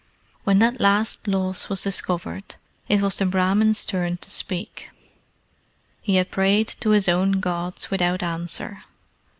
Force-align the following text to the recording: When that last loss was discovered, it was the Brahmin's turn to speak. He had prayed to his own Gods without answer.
When 0.45 0.57
that 0.57 0.81
last 0.81 1.27
loss 1.27 1.69
was 1.69 1.83
discovered, 1.83 2.55
it 2.89 3.01
was 3.01 3.17
the 3.17 3.25
Brahmin's 3.27 3.85
turn 3.85 4.17
to 4.17 4.31
speak. 4.31 4.89
He 6.01 6.15
had 6.15 6.31
prayed 6.31 6.69
to 6.79 6.89
his 6.89 7.07
own 7.07 7.33
Gods 7.33 7.91
without 7.91 8.23
answer. 8.23 8.85